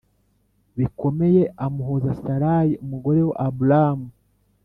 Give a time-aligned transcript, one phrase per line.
[0.77, 4.07] bikomeye amuhora Sarayi umugore wa Aburamu